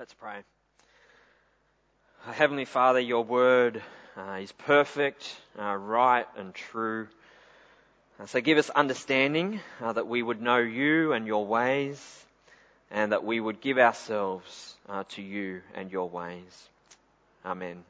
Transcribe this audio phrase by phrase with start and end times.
[0.00, 0.38] Let's pray.
[2.26, 3.82] Uh, Heavenly Father, your word
[4.16, 7.06] uh, is perfect, uh, right, and true.
[8.18, 12.24] Uh, so give us understanding uh, that we would know you and your ways,
[12.90, 16.68] and that we would give ourselves uh, to you and your ways.
[17.44, 17.84] Amen.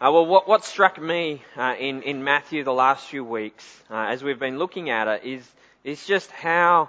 [0.00, 1.42] well, what, what struck me
[1.78, 5.46] in, in Matthew the last few weeks, as we've been looking at it, is,
[5.84, 6.88] is just how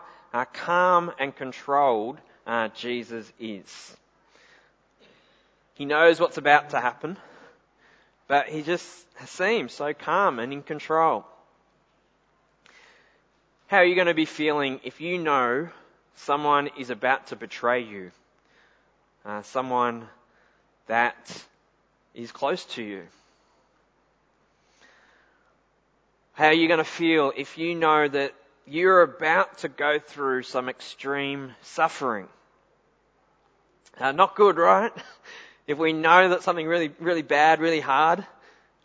[0.53, 2.17] calm and controlled
[2.51, 3.95] uh, Jesus is.
[5.75, 7.15] He knows what's about to happen,
[8.27, 8.85] but he just
[9.25, 11.23] seems so calm and in control.
[13.67, 15.69] How are you going to be feeling if you know
[16.15, 18.11] someone is about to betray you?
[19.25, 20.09] Uh, someone
[20.87, 21.45] that
[22.13, 23.03] is close to you.
[26.33, 28.33] How are you going to feel if you know that
[28.67, 32.27] you're about to go through some extreme suffering.
[33.97, 34.91] Uh, not good, right?
[35.67, 38.25] If we know that something really, really bad, really hard,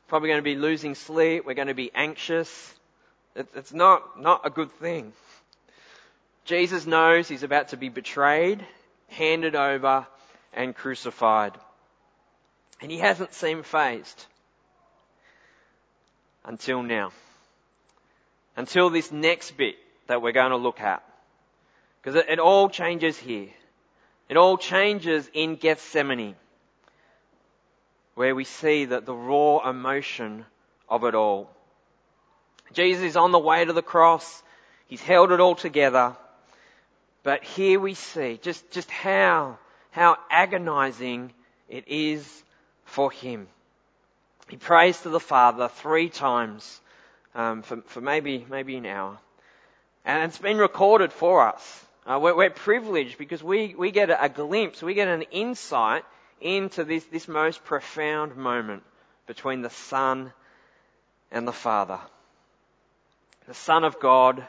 [0.06, 2.74] probably going to be losing sleep, we're going to be anxious.
[3.34, 5.12] it's not, not a good thing.
[6.44, 8.64] Jesus knows he's about to be betrayed,
[9.08, 10.06] handed over,
[10.52, 11.54] and crucified.
[12.82, 14.26] And he hasn't seemed fazed.
[16.44, 17.10] Until now
[18.56, 21.02] until this next bit that we're going to look at.
[22.00, 23.48] Because it, it all changes here.
[24.28, 26.34] It all changes in Gethsemane,
[28.14, 30.44] where we see that the raw emotion
[30.88, 31.50] of it all.
[32.72, 34.42] Jesus is on the way to the cross.
[34.88, 36.16] He's held it all together.
[37.22, 39.58] But here we see just, just how,
[39.90, 41.32] how agonizing
[41.68, 42.44] it is
[42.84, 43.48] for him.
[44.48, 46.80] He prays to the Father three times
[47.34, 49.18] um, for, for maybe, maybe an hour.
[50.04, 51.85] And it's been recorded for us.
[52.06, 56.04] Uh, we're, we're, privileged because we, we get a, glimpse, we get an insight
[56.40, 58.84] into this, this most profound moment
[59.26, 60.32] between the Son
[61.32, 61.98] and the Father.
[63.48, 64.44] The Son of God,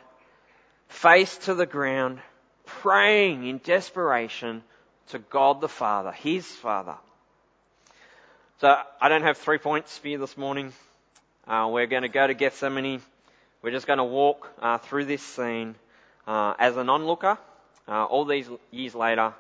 [0.88, 2.20] face to the ground,
[2.66, 4.62] praying in desperation
[5.08, 6.96] to God the Father, His Father.
[8.62, 10.74] So I don't have three points for you this morning.
[11.48, 13.02] Uh, we're going to go to Gethsemane.
[13.64, 15.74] We're just going to walk uh, through this scene
[16.28, 17.38] uh, as an onlooker,
[17.88, 19.34] uh, all these years later,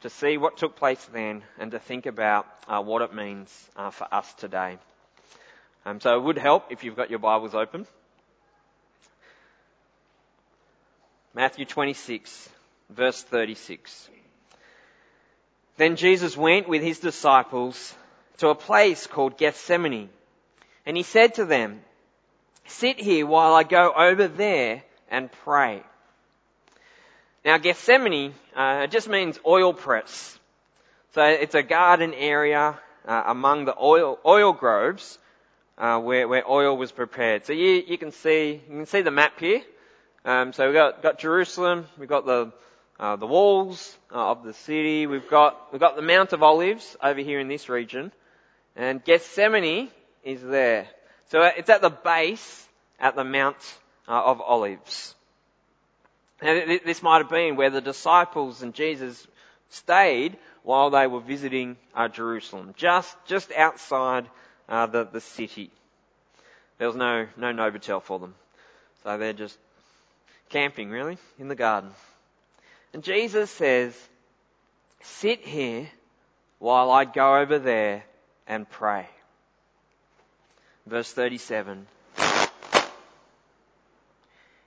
[0.00, 3.90] to see what took place then and to think about uh, what it means uh,
[3.90, 4.76] for us today.
[5.86, 7.86] Um, so it would help if you've got your Bibles open.
[11.32, 12.48] Matthew 26,
[12.90, 14.10] verse 36.
[15.76, 17.94] Then Jesus went with his disciples
[18.38, 20.08] to a place called Gethsemane
[20.86, 21.80] and he said to them,
[22.68, 25.82] sit here while I go over there and pray.
[27.46, 30.36] Now Gethsemane, uh, just means oil press.
[31.14, 32.76] So it's a garden area
[33.06, 35.16] uh, among the oil, oil groves
[35.78, 37.46] uh, where, where oil was prepared.
[37.46, 39.62] So you, you can see you can see the map here.
[40.24, 42.52] Um, so we've got, got Jerusalem, we've got the
[42.98, 46.96] uh, the walls uh, of the city, we've got we've got the Mount of Olives
[47.00, 48.10] over here in this region,
[48.74, 49.88] and Gethsemane
[50.24, 50.88] is there.
[51.30, 52.66] So it's at the base,
[52.98, 53.56] at the Mount
[54.08, 55.14] uh, of Olives.
[56.40, 59.26] And this might have been where the disciples and Jesus
[59.70, 64.26] stayed while they were visiting uh, Jerusalem, just just outside
[64.68, 65.70] uh, the the city.
[66.78, 68.34] There was no no Novotel for them,
[69.02, 69.56] so they're just
[70.50, 71.90] camping really in the garden.
[72.92, 73.96] And Jesus says,
[75.02, 75.88] "Sit here
[76.58, 78.04] while I go over there
[78.46, 79.08] and pray."
[80.86, 81.86] verse 37.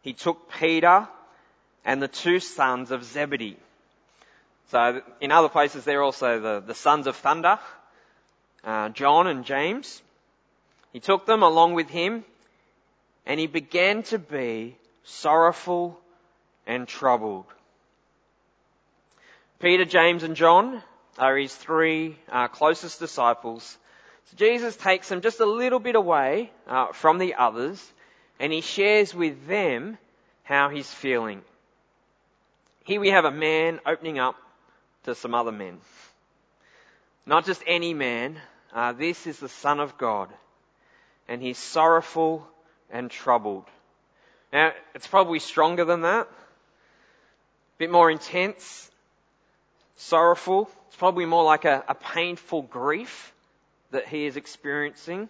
[0.01, 1.07] He took Peter
[1.89, 3.57] and the two sons of Zebedee.
[4.69, 7.57] So in other places they're also the, the sons of thunder,
[8.63, 9.99] uh, John and James.
[10.93, 12.23] He took them along with him
[13.25, 15.99] and he began to be sorrowful
[16.67, 17.45] and troubled.
[19.59, 20.83] Peter, James and John
[21.17, 23.79] are his three uh, closest disciples
[24.25, 27.83] so Jesus takes them just a little bit away uh, from the others
[28.39, 29.97] and he shares with them
[30.43, 31.41] how he's feeling.
[32.89, 34.35] Here we have a man opening up
[35.03, 35.77] to some other men.
[37.23, 38.37] Not just any man,
[38.73, 40.29] uh, this is the Son of God.
[41.27, 42.47] And he's sorrowful
[42.89, 43.65] and troubled.
[44.51, 46.25] Now, it's probably stronger than that.
[46.25, 48.89] A bit more intense.
[49.97, 50.67] Sorrowful.
[50.87, 53.33] It's probably more like a, a painful grief
[53.91, 55.29] that he is experiencing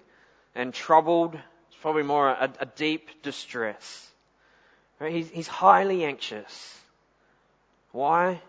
[0.56, 1.36] and troubled.
[1.36, 4.10] It's probably more a, a deep distress.
[4.98, 5.12] Right?
[5.12, 6.79] He's, he's highly anxious.
[7.91, 8.41] Why?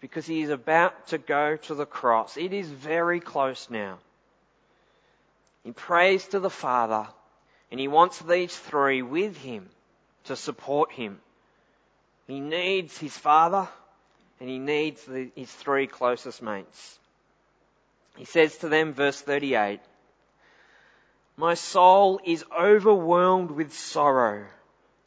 [0.00, 2.36] because he is about to go to the cross.
[2.36, 3.98] It is very close now.
[5.62, 7.06] He prays to the Father
[7.70, 9.68] and he wants these three with him
[10.24, 11.20] to support him.
[12.26, 13.68] He needs his Father
[14.40, 16.98] and he needs the, his three closest mates.
[18.16, 19.80] He says to them, verse 38,
[21.36, 24.46] My soul is overwhelmed with sorrow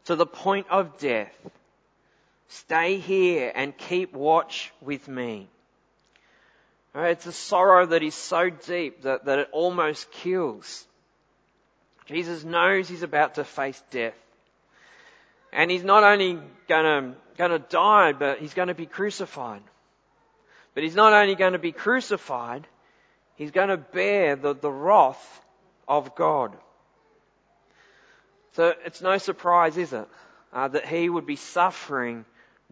[0.06, 1.36] to the point of death.
[2.48, 5.48] Stay here and keep watch with me.
[6.94, 10.86] Right, it's a sorrow that is so deep that, that it almost kills.
[12.06, 14.14] Jesus knows he's about to face death.
[15.52, 19.64] And he's not only gonna, gonna die, but he's gonna be crucified.
[20.74, 22.68] But he's not only going to be crucified,
[23.36, 25.42] he's going to bear the, the wrath
[25.88, 26.56] of God.
[28.54, 30.08] So it's no surprise, is it,
[30.52, 32.26] uh, that he would be suffering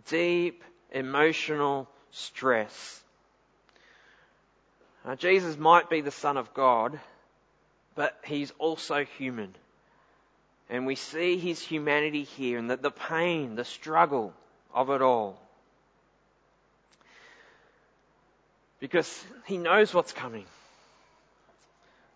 [0.07, 3.01] deep emotional stress.
[5.05, 6.99] Uh, Jesus might be the Son of God,
[7.95, 9.55] but he's also human.
[10.69, 14.33] And we see his humanity here and that the pain, the struggle
[14.73, 15.39] of it all.
[18.79, 20.45] Because he knows what's coming.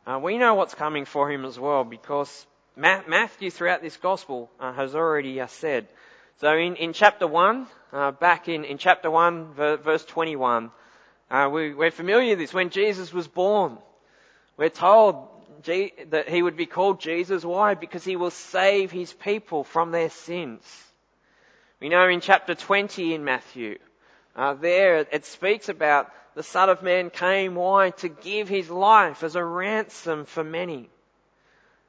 [0.07, 2.45] Uh, we know what's coming for him as well because
[2.75, 5.88] Matthew throughout this gospel uh, has already uh, said.
[6.41, 10.69] So in, in chapter 1, uh, back in, in chapter 1, verse 21,
[11.31, 12.53] uh, we, we're familiar with this.
[12.53, 13.77] When Jesus was born,
[14.57, 15.29] we're told
[15.63, 17.45] G- that he would be called Jesus.
[17.45, 17.73] Why?
[17.73, 20.61] Because he will save his people from their sins.
[21.79, 23.77] We know in chapter 20 in Matthew,
[24.35, 27.91] uh, there it speaks about the Son of Man came, why?
[27.91, 30.89] To give his life as a ransom for many.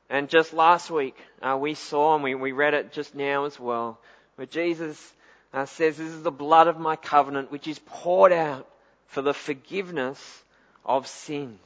[0.08, 3.58] And just last week, uh, we saw, and we, we read it just now as
[3.58, 3.98] well,
[4.36, 5.12] where Jesus
[5.52, 8.68] uh, says, This is the blood of my covenant, which is poured out
[9.08, 10.42] for the forgiveness
[10.84, 11.58] of sins.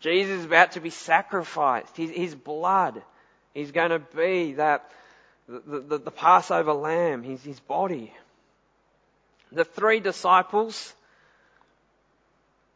[0.00, 1.96] Jesus is about to be sacrificed.
[1.96, 3.02] His, his blood
[3.54, 4.90] is going to be that,
[5.48, 8.12] the, the, the Passover lamb, his, his body.
[9.50, 10.92] The three disciples,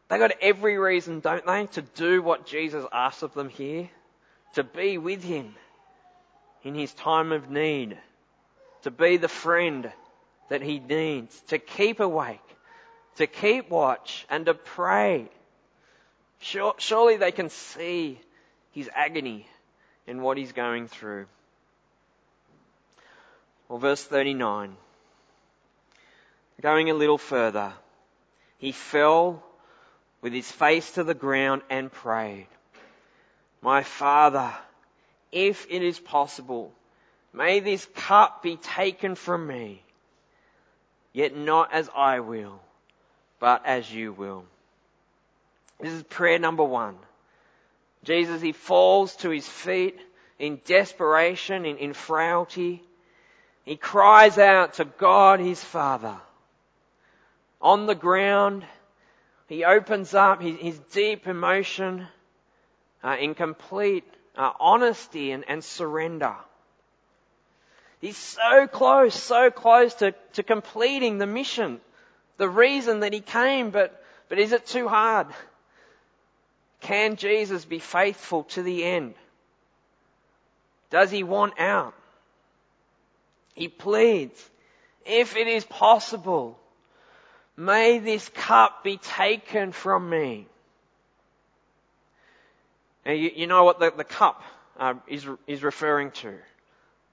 [0.07, 3.89] they got every reason, don't they, to do what Jesus asks of them here,
[4.53, 5.55] to be with him
[6.63, 7.97] in his time of need
[8.83, 9.91] to be the friend
[10.49, 12.39] that he needs, to keep awake,
[13.15, 15.29] to keep watch, and to pray.
[16.39, 18.19] Surely they can see
[18.71, 19.47] his agony
[20.07, 21.25] in what he's going through.
[23.67, 24.75] Well, verse 39.
[26.61, 27.73] Going a little further,
[28.57, 29.43] he fell
[30.21, 32.47] with his face to the ground and prayed,
[33.61, 34.51] My Father,
[35.31, 36.73] if it is possible,
[37.33, 39.83] May this cup be taken from me,
[41.13, 42.59] yet not as I will,
[43.39, 44.45] but as you will.
[45.79, 46.97] This is prayer number one.
[48.03, 49.99] Jesus, he falls to his feet
[50.37, 52.81] in desperation, in, in frailty.
[53.65, 56.17] He cries out to God, his Father.
[57.61, 58.65] On the ground,
[59.47, 62.07] he opens up his, his deep emotion
[63.03, 64.05] uh, in complete
[64.35, 66.35] uh, honesty and, and surrender.
[67.99, 71.81] He's so close, so close to, to completing the mission,
[72.37, 75.27] the reason that he came, but, but is it too hard?
[76.81, 79.15] Can Jesus be faithful to the end?
[80.89, 81.93] Does he want out?
[83.53, 84.49] He pleads,
[85.05, 86.57] if it is possible,
[87.57, 90.47] may this cup be taken from me.
[93.05, 94.41] Now you, you know what the, the cup
[94.79, 96.33] uh, is, is referring to.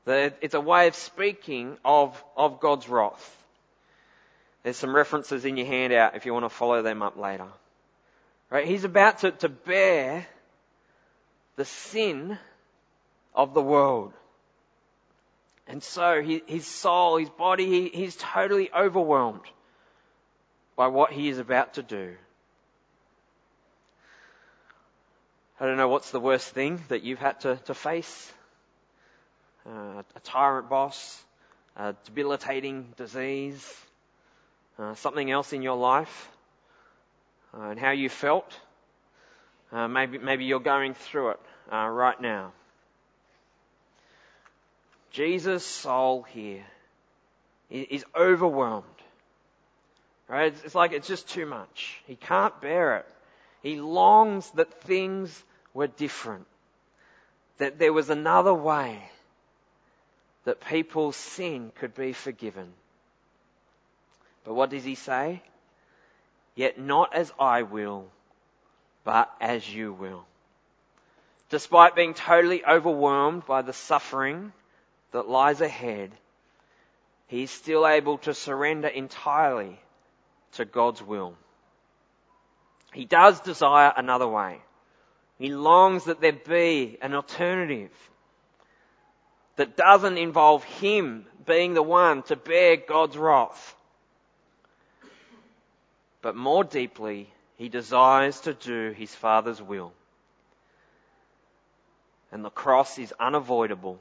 [0.07, 3.33] It's a way of speaking of, of God's wrath.
[4.63, 7.49] There's some references in your handout if you want to follow them up later.
[8.51, 8.67] Right?
[8.67, 10.27] He's about to, to bear
[11.57, 12.39] the sin
[13.35, 14.13] of the world.
[15.67, 19.41] And so he, his soul, his body, he, he's totally overwhelmed
[20.77, 22.15] by what he is about to do.
[25.59, 28.33] I don't know what's the worst thing that you've had to, to face
[29.69, 31.25] uh, a tyrant boss,
[31.77, 33.65] a debilitating disease,
[34.79, 36.29] uh, something else in your life,
[37.55, 38.53] uh, and how you felt.
[39.73, 41.41] Uh, maybe, maybe you're going through it
[41.73, 42.53] uh, right now.
[45.11, 46.65] Jesus' soul here
[47.71, 48.85] is overwhelmed.
[50.29, 50.53] Right?
[50.53, 52.01] It's, it's like it's just too much.
[52.07, 53.07] He can't bear it.
[53.63, 55.43] He longs that things
[55.73, 56.47] were different.
[57.59, 59.01] That there was another way
[60.47, 62.73] that people's sin could be forgiven.
[64.45, 65.43] But what does he say?
[66.55, 68.07] Yet not as I will,
[69.03, 70.25] but as you will.
[71.51, 74.53] Despite being totally overwhelmed by the suffering
[75.11, 76.13] that lies ahead,
[77.27, 79.81] he is still able to surrender entirely
[80.53, 81.35] to God's will.
[82.93, 84.61] He does desire another way.
[85.39, 87.91] He longs that there be an alternative
[89.57, 93.75] that doesn't involve him being the one to bear God's wrath.
[96.23, 99.93] But more deeply, he desires to do his Father's will.
[102.33, 103.99] And the cross is unavoidable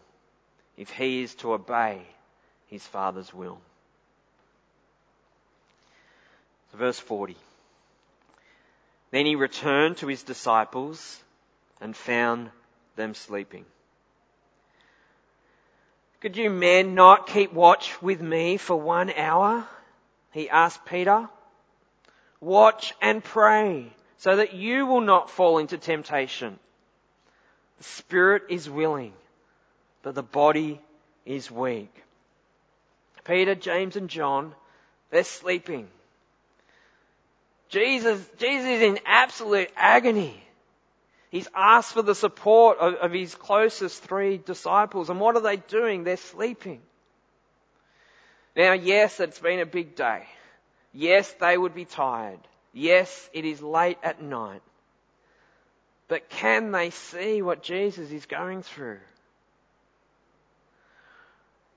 [0.75, 2.01] if he is to obey
[2.67, 3.59] his Father's will.
[6.73, 7.37] Verse 40.
[9.11, 11.23] Then he returned to his disciples
[11.79, 12.49] and found
[12.97, 13.65] them sleeping.
[16.25, 19.63] Could you men not keep watch with me for one hour?
[20.31, 21.29] He asked Peter.
[22.41, 26.57] Watch and pray so that you will not fall into temptation.
[27.77, 29.13] The spirit is willing,
[30.01, 30.81] but the body
[31.27, 31.93] is weak.
[33.23, 34.55] Peter, James and John,
[35.11, 35.87] they're sleeping.
[37.69, 40.43] Jesus, Jesus is in absolute agony.
[41.35, 45.09] He's asked for the support of, of his closest three disciples.
[45.09, 46.05] And what are they doing?
[46.05, 46.79] They're sleeping.
[48.55, 50.23] Now, yes, it's been a big day.
[50.93, 52.39] Yes, they would be tired.
[52.71, 54.61] Yes, it is late at night.
[56.07, 58.99] But can they see what Jesus is going through?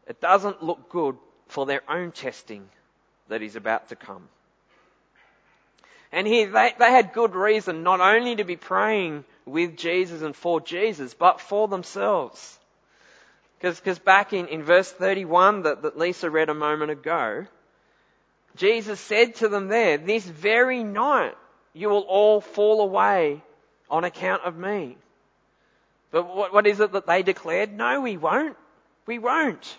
[0.07, 1.17] It doesn't look good
[1.49, 2.69] for their own testing
[3.27, 4.29] that is about to come.
[6.13, 10.35] And here they, they had good reason not only to be praying with Jesus and
[10.35, 12.59] for Jesus, but for themselves.
[13.61, 17.47] Because back in, in verse 31 that, that Lisa read a moment ago,
[18.57, 21.37] Jesus said to them there, this very night
[21.73, 23.43] you will all fall away
[23.91, 24.97] on account of me.
[26.11, 27.73] But what, what is it that they declared?
[27.73, 28.57] No, we won't.
[29.07, 29.79] We won't.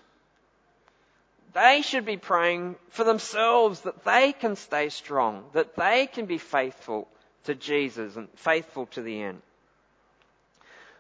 [1.53, 6.37] They should be praying for themselves that they can stay strong, that they can be
[6.37, 7.07] faithful
[7.45, 9.41] to Jesus and faithful to the end.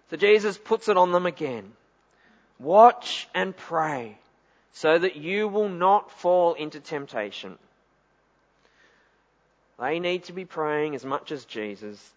[0.09, 1.71] So Jesus puts it on them again.
[2.59, 4.17] Watch and pray
[4.73, 7.57] so that you will not fall into temptation.
[9.79, 12.11] They need to be praying as much as Jesus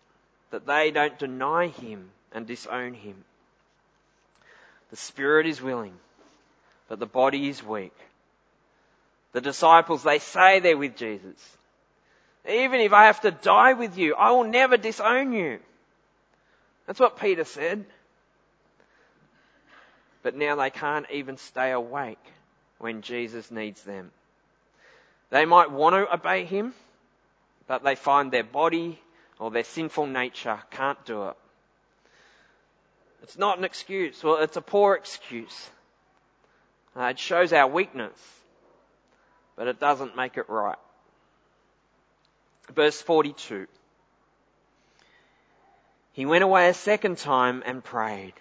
[0.51, 3.25] that they don't deny him and disown him.
[4.91, 5.95] The spirit is willing,
[6.89, 7.95] but the body is weak.
[9.33, 11.57] The disciples, they say they're with Jesus.
[12.49, 15.61] Even if I have to die with you, I will never disown you.
[16.87, 17.85] That's what Peter said.
[20.23, 22.19] But now they can't even stay awake
[22.79, 24.11] when Jesus needs them.
[25.31, 26.75] They might want to obey him,
[27.67, 29.01] but they find their body
[29.39, 31.37] or their sinful nature can't do it.
[33.23, 34.23] It's not an excuse.
[34.23, 35.71] Well, it's a poor excuse.
[36.97, 38.17] Uh, it shows our weakness,
[39.57, 40.79] but it doesn't make it right.
[42.75, 43.67] Verse 42.
[46.13, 48.35] He went away a second time and prayed,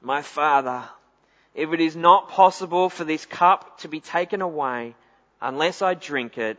[0.00, 0.84] My Father,
[1.54, 4.94] if it is not possible for this cup to be taken away
[5.40, 6.58] unless I drink it,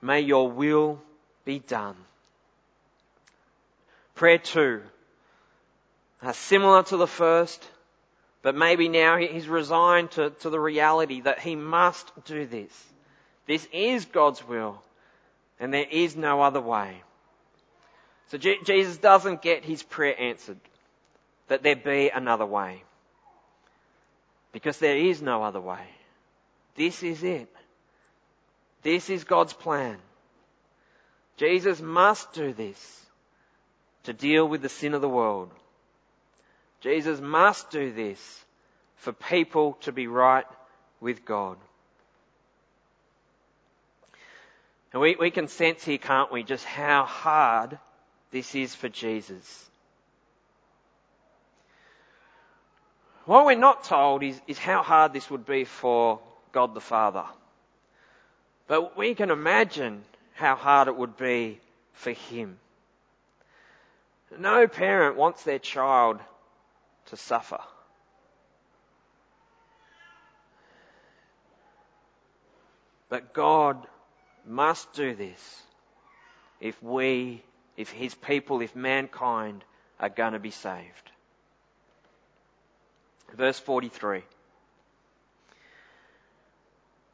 [0.00, 1.00] may your will
[1.44, 1.96] be done.
[4.14, 4.82] Prayer two,
[6.22, 7.66] uh, similar to the first,
[8.42, 12.70] but maybe now he's resigned to, to the reality that he must do this.
[13.46, 14.82] This is God's will,
[15.60, 17.02] and there is no other way.
[18.32, 20.56] So Jesus doesn't get his prayer answered
[21.48, 22.82] that there be another way.
[24.52, 25.84] Because there is no other way.
[26.74, 27.54] This is it.
[28.82, 29.98] This is God's plan.
[31.36, 33.04] Jesus must do this
[34.04, 35.50] to deal with the sin of the world.
[36.80, 38.44] Jesus must do this
[38.96, 40.46] for people to be right
[41.02, 41.58] with God.
[44.94, 47.78] And we, we can sense here, can't we, just how hard
[48.32, 49.70] this is for Jesus.
[53.26, 56.18] What we're not told is, is how hard this would be for
[56.50, 57.24] God the Father.
[58.66, 61.60] But we can imagine how hard it would be
[61.92, 62.58] for Him.
[64.38, 66.18] No parent wants their child
[67.06, 67.60] to suffer.
[73.10, 73.86] But God
[74.46, 75.62] must do this
[76.60, 77.42] if we
[77.82, 79.64] if his people, if mankind
[79.98, 81.10] are going to be saved.
[83.34, 84.22] Verse 43.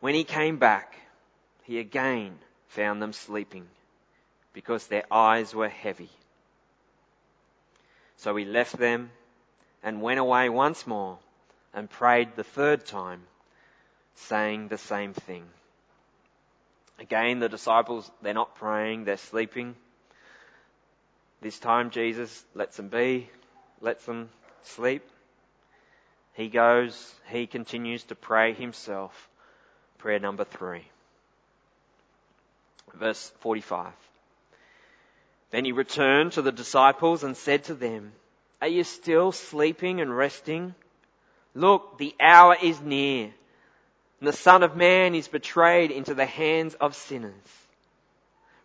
[0.00, 0.94] When he came back,
[1.64, 3.66] he again found them sleeping
[4.52, 6.10] because their eyes were heavy.
[8.18, 9.10] So he left them
[9.82, 11.18] and went away once more
[11.72, 13.22] and prayed the third time,
[14.16, 15.44] saying the same thing.
[16.98, 19.76] Again, the disciples, they're not praying, they're sleeping.
[21.40, 23.30] This time Jesus lets them be,
[23.80, 24.28] lets them
[24.62, 25.02] sleep.
[26.34, 29.28] He goes, he continues to pray himself.
[29.98, 30.84] Prayer number three.
[32.94, 33.92] Verse 45.
[35.50, 38.12] Then he returned to the disciples and said to them,
[38.60, 40.74] Are you still sleeping and resting?
[41.54, 43.32] Look, the hour is near,
[44.20, 47.32] and the Son of Man is betrayed into the hands of sinners.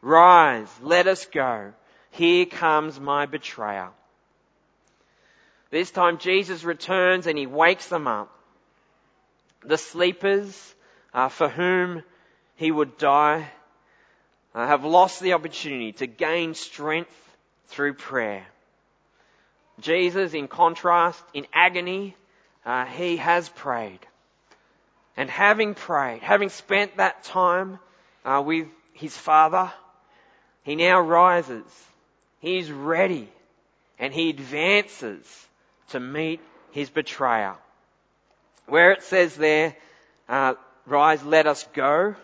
[0.01, 1.74] Rise, let us go.
[2.13, 3.89] Here comes my betrayer.
[5.72, 8.29] This time Jesus returns and he wakes them up.
[9.65, 10.75] The sleepers
[11.12, 12.03] uh, for whom
[12.55, 13.50] he would die
[14.53, 17.10] uh, have lost the opportunity to gain strength
[17.70, 18.46] through prayer.
[19.79, 22.15] Jesus, in contrast, in agony,
[22.63, 24.05] uh, he has prayed.
[25.17, 27.79] And having prayed, having spent that time
[28.24, 29.74] uh, with his Father,
[30.62, 31.65] he now rises.
[32.43, 33.29] He is ready
[33.97, 35.25] and he advances
[35.91, 37.55] to meet his betrayer.
[38.65, 39.77] Where it says there,
[40.27, 42.15] uh, rise, let us go,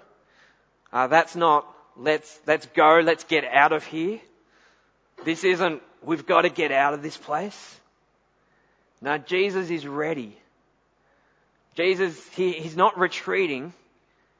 [0.91, 4.19] uh, that's not let's, let's go, let's get out of here.
[5.23, 7.79] This isn't, we've got to get out of this place.
[9.01, 10.37] Now Jesus is ready.
[11.75, 13.71] Jesus, he, he's not retreating.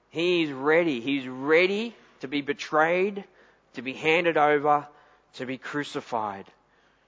[0.09, 0.99] He is ready.
[0.99, 3.23] He's ready to be betrayed,
[3.75, 4.85] to be handed over,
[5.35, 6.45] to be crucified.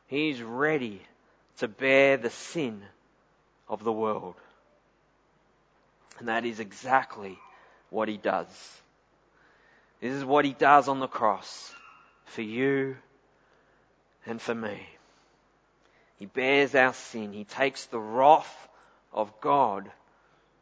[0.07, 1.01] He's ready
[1.57, 2.81] to bear the sin
[3.67, 4.35] of the world.
[6.19, 7.37] And that is exactly
[7.89, 8.47] what he does.
[10.01, 11.73] This is what he does on the cross
[12.25, 12.97] for you
[14.25, 14.87] and for me.
[16.17, 17.33] He bears our sin.
[17.33, 18.67] He takes the wrath
[19.13, 19.89] of God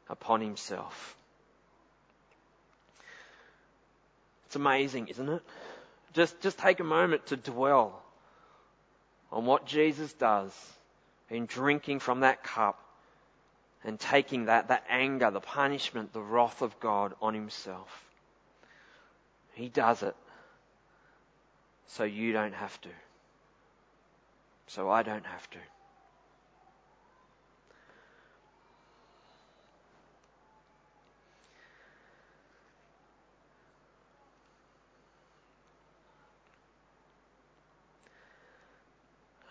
[0.10, 1.16] upon himself.
[4.46, 5.44] It's amazing, isn't it?
[6.14, 8.02] Just, just take a moment to dwell
[9.32, 10.52] on what Jesus does
[11.30, 12.84] in drinking from that cup
[13.84, 18.06] and taking that, that anger, the punishment, the wrath of God on himself.
[19.54, 20.16] He does it
[21.88, 22.90] so you don't have to
[24.70, 25.58] so I don't have to.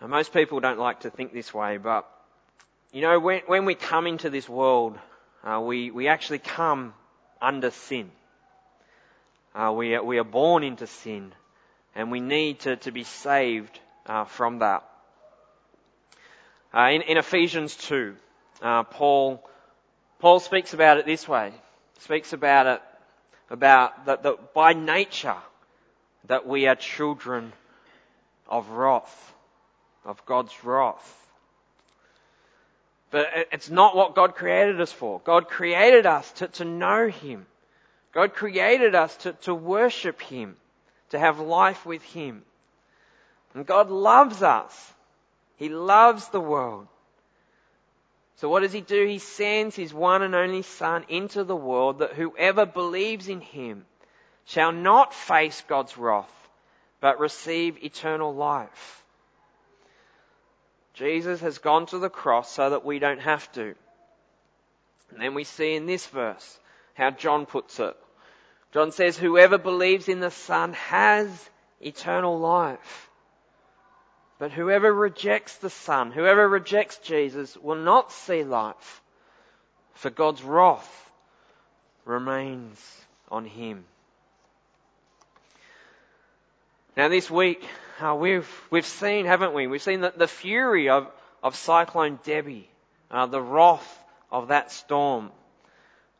[0.07, 2.09] Most people don't like to think this way, but
[2.91, 4.97] you know, when, when we come into this world,
[5.43, 6.93] uh, we, we actually come
[7.41, 8.09] under sin.
[9.53, 11.33] Uh, we, are, we are born into sin,
[11.95, 14.83] and we need to, to be saved uh, from that.
[16.73, 18.15] Uh, in, in, Ephesians 2,
[18.61, 19.43] uh, Paul,
[20.19, 21.51] Paul speaks about it this way.
[21.99, 22.81] Speaks about it,
[23.49, 25.37] about that, that by nature,
[26.25, 27.53] that we are children
[28.47, 29.33] of wrath,
[30.09, 31.15] of God's wrath.
[33.11, 35.21] But it's not what God created us for.
[35.23, 37.45] God created us to, to know Him.
[38.11, 40.55] God created us to, to worship Him,
[41.11, 42.43] to have life with Him.
[43.53, 44.93] And God loves us.
[45.57, 46.87] He loves the world.
[48.37, 49.05] So what does he do?
[49.05, 53.85] He sends his one and only son into the world that whoever believes in him
[54.45, 56.31] shall not face God's wrath,
[57.01, 58.98] but receive eternal life.
[60.99, 63.73] Jesus has gone to the cross so that we don't have to.
[65.11, 66.59] And then we see in this verse
[66.93, 67.95] how John puts it.
[68.73, 73.09] John says, whoever believes in the son has eternal life.
[74.39, 79.01] But whoever rejects the Son, whoever rejects Jesus, will not see life,
[79.95, 81.11] for God's wrath
[82.05, 82.79] remains
[83.29, 83.83] on him.
[86.95, 87.67] Now this week,
[88.17, 89.67] we've, we've seen, haven't we?
[89.67, 91.07] We've seen the, the fury of,
[91.43, 92.69] of Cyclone Debbie,
[93.11, 95.31] uh, the wrath of that storm.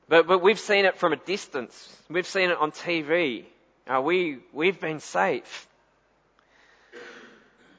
[0.08, 1.96] But, but we've seen it from a distance.
[2.10, 3.46] We've seen it on TV.
[3.88, 5.68] Uh, we, we've been safe.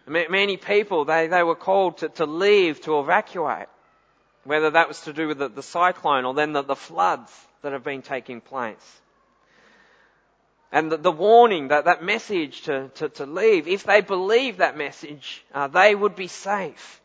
[0.07, 3.69] Many people, they, they were called to, to leave, to evacuate.
[4.45, 7.31] Whether that was to do with the, the cyclone or then the, the, floods
[7.63, 9.01] that have been taking place.
[10.73, 14.77] And the, the warning, that, that message to, to, to, leave, if they believe that
[14.77, 17.01] message, uh, they would be safe.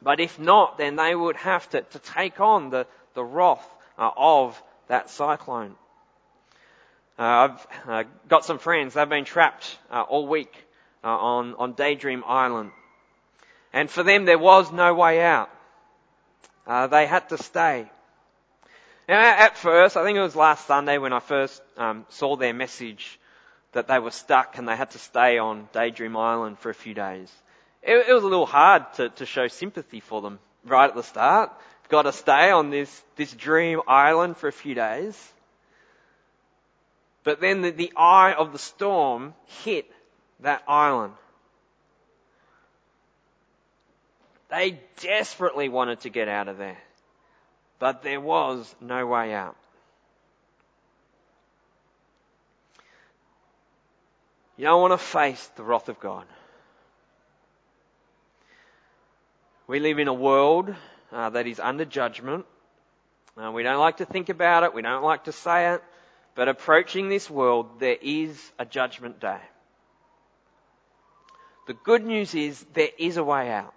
[0.00, 3.66] But if not, then they would have to, to take on the, the wrath
[3.98, 5.74] uh, of that cyclone.
[7.18, 8.94] Uh, I've uh, got some friends.
[8.94, 10.54] They've been trapped uh, all week
[11.02, 12.72] uh, on on Daydream Island,
[13.72, 15.48] and for them there was no way out.
[16.66, 17.90] They had to stay.
[19.08, 22.52] Now, at first, I think it was last Sunday when I first um, saw their
[22.52, 23.20] message
[23.72, 26.94] that they were stuck and they had to stay on Daydream Island for a few
[26.94, 27.30] days.
[27.82, 31.02] It, it was a little hard to, to show sympathy for them right at the
[31.02, 31.52] start.
[31.88, 35.16] Got to stay on this, this dream island for a few days.
[37.22, 39.90] But then the, the eye of the storm hit
[40.40, 41.14] that island.
[44.48, 46.78] They desperately wanted to get out of there.
[47.78, 49.56] But there was no way out.
[54.56, 56.24] You don't want to face the wrath of God.
[59.66, 60.74] We live in a world
[61.12, 62.46] uh, that is under judgment.
[63.36, 64.72] Uh, we don't like to think about it.
[64.72, 65.82] We don't like to say it.
[66.34, 69.40] But approaching this world, there is a judgment day.
[71.66, 73.74] The good news is there is a way out.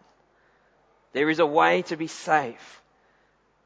[1.11, 2.81] There is a way to be safe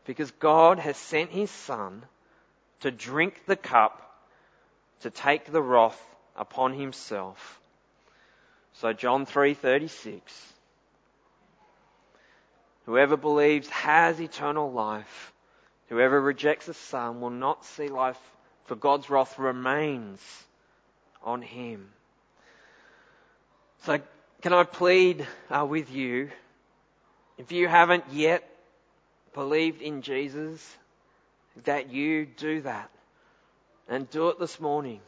[0.06, 2.04] because God has sent his son
[2.82, 4.02] to drink the cup,
[5.02, 6.00] to take the wrath
[6.36, 7.60] upon himself.
[8.74, 10.22] So John 3:36
[12.86, 15.32] Whoever believes has eternal life.
[15.88, 18.20] Whoever rejects the son will not see life
[18.66, 20.20] for God's wrath remains
[21.24, 21.92] on him.
[23.84, 24.00] So
[24.42, 26.30] can I plead uh, with you
[27.38, 28.44] if you haven't yet
[29.34, 30.78] believed in Jesus,
[31.66, 32.90] that you do that.
[33.88, 35.02] And do it this morning.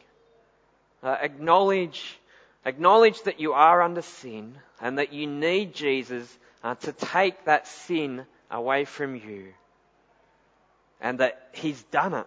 [1.02, 2.18] Uh, acknowledge,
[2.64, 7.66] acknowledge that you are under sin and that you need Jesus uh, to take that
[7.66, 9.54] sin away from you.
[11.00, 12.26] And that He's done it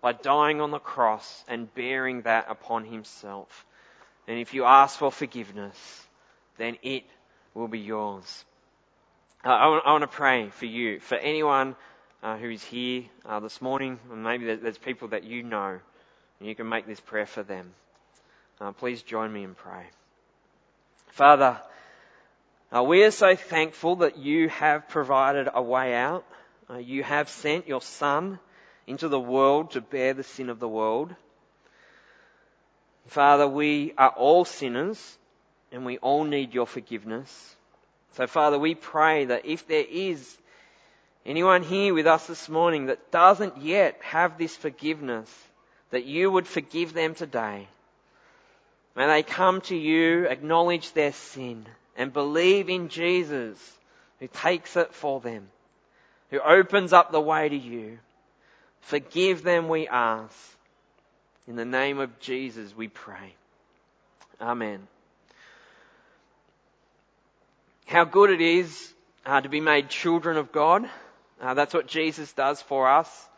[0.00, 3.64] by dying on the cross and bearing that upon Himself.
[4.28, 5.76] And if you ask for forgiveness,
[6.58, 7.04] then it
[7.54, 8.44] will be yours.
[9.44, 11.74] Uh, I, want to pray for you, for anyone
[12.22, 15.80] uh, who's here uh, this morning, and maybe there's people that you know,
[16.38, 17.72] and you can make this prayer for them.
[18.60, 19.86] Uh, please join me and pray.
[21.08, 21.60] Father,
[22.70, 26.24] uh, we are so thankful that you have provided a way out.
[26.70, 28.38] Uh, you have sent your Son
[28.86, 31.12] into the world to bear the sin of the world.
[33.08, 35.18] Father, we are all sinners,
[35.72, 37.56] and we all need your forgiveness.
[38.14, 40.36] So, Father, we pray that if there is
[41.24, 45.30] anyone here with us this morning that doesn't yet have this forgiveness,
[45.90, 47.68] that you would forgive them today.
[48.94, 51.64] May they come to you, acknowledge their sin,
[51.96, 53.58] and believe in Jesus
[54.20, 55.48] who takes it for them,
[56.30, 57.98] who opens up the way to you.
[58.80, 60.36] Forgive them, we ask.
[61.48, 63.34] In the name of Jesus, we pray.
[64.40, 64.86] Amen
[67.92, 68.94] how good it is
[69.26, 70.88] uh, to be made children of God.
[71.40, 73.28] Uh, that's what Jesus does for us.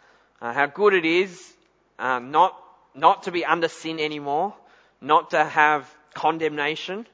[0.41, 1.53] Uh, how good it is
[1.99, 2.57] uh, not
[2.95, 4.55] not to be under sin anymore,
[5.01, 7.07] not to have condemnation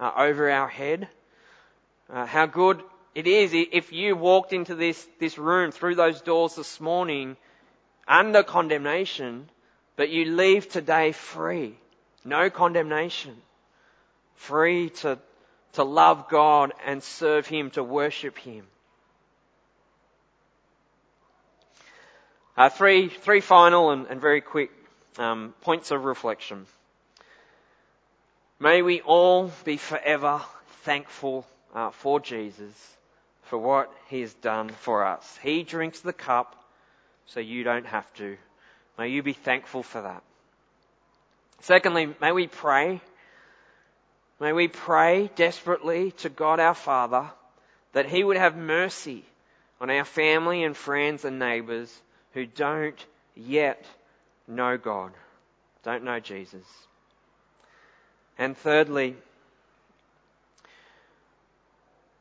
[0.00, 1.08] uh, over our head.
[2.12, 2.82] Uh, how good
[3.14, 7.36] it is if you walked into this this room through those doors this morning
[8.08, 9.48] under condemnation,
[9.94, 11.76] but you leave today free,
[12.24, 13.36] no condemnation,
[14.34, 15.18] free to
[15.74, 18.66] to love God and serve Him, to worship Him.
[22.56, 24.70] Uh, three, three final and, and very quick
[25.18, 26.66] um, points of reflection.
[28.58, 30.42] May we all be forever
[30.82, 32.74] thankful uh, for Jesus
[33.44, 35.38] for what He has done for us.
[35.42, 36.56] He drinks the cup
[37.26, 38.36] so you don't have to.
[38.98, 40.22] May you be thankful for that.
[41.60, 43.00] Secondly, may we pray
[44.40, 47.30] May we pray desperately to God our Father
[47.92, 49.22] that He would have mercy
[49.80, 51.94] on our family and friends and neighbours
[52.32, 52.98] who don't
[53.36, 53.84] yet
[54.48, 55.12] know God,
[55.82, 56.64] don't know Jesus.
[58.38, 59.14] And thirdly,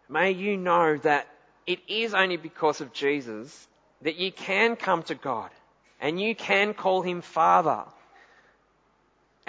[0.09, 1.27] may you know that
[1.65, 3.67] it is only because of Jesus
[4.01, 5.51] that you can come to God
[6.01, 7.85] and you can call Him Father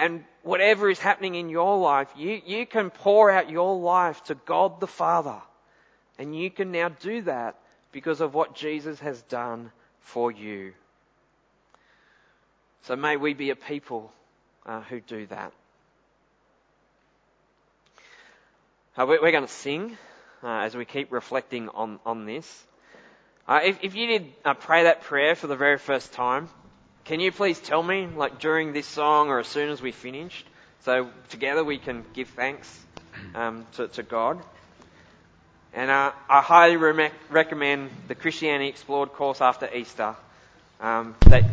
[0.01, 4.35] and whatever is happening in your life, you, you can pour out your life to
[4.35, 5.39] God the Father.
[6.17, 7.55] And you can now do that
[7.91, 10.73] because of what Jesus has done for you.
[12.81, 14.11] So may we be a people
[14.65, 15.53] uh, who do that.
[18.97, 19.95] Uh, we're, going to sing
[20.43, 22.65] uh, as we keep reflecting on, on this.
[23.47, 26.49] Uh, if, if, you did uh, pray that prayer for the very first time,
[27.11, 30.45] can you please tell me, like during this song or as soon as we finished,
[30.85, 32.85] so together we can give thanks
[33.35, 34.41] um, to, to God?
[35.73, 40.15] And uh, I highly re- recommend the Christianity Explored course after Easter
[40.79, 41.43] um, that,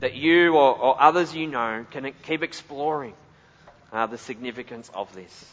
[0.00, 3.14] that you or, or, others you know can keep exploring
[3.90, 5.52] uh, the significance of this.